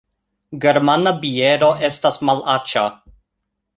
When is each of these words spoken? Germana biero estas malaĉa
Germana 0.63 1.13
biero 1.25 1.69
estas 1.91 2.19
malaĉa 2.31 2.87